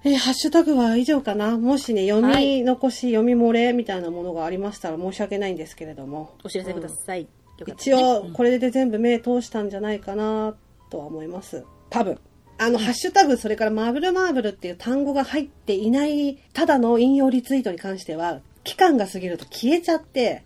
[0.03, 1.57] えーハッシュタグは以上かな。
[1.57, 6.35] もしね、読み残し、読み漏れみたいなものがありましたら申し訳ないんですけれども。
[6.43, 7.21] お知らせください。
[7.21, 7.31] よか
[7.65, 10.55] 一応、これで全部目通したんじゃないかな
[10.89, 11.65] とは思います。
[11.89, 12.19] 多分。
[12.59, 20.43] あの、ハッシュタグ、それからマーブルマーブルっていう単語が入っていない、ただの引用リツイートに関しては、期間が過ぎると消えちゃって、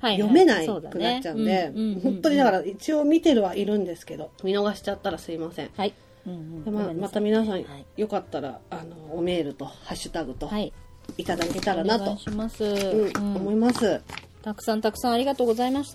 [0.00, 5.70] 読めないくなっちゃうんで、本当にだから一応見てるはいるんですけど、見逃しちゃったらすいません。
[5.76, 5.94] はい。
[6.26, 10.72] うんうんでまた皆さん、はいよかったら、あの、おメールと、ハッシュタグと、はい。
[11.18, 14.02] いただけたらなと思います。
[14.44, 15.92] たくさんたくさんありがとうございます。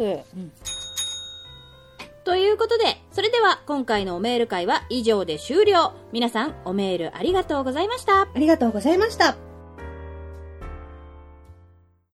[2.24, 5.93] ということで、それでは今回のおメール会は以上で終了。
[6.12, 8.22] 皆さんおメールありがとうございました。
[8.22, 9.49] ありがとうございました。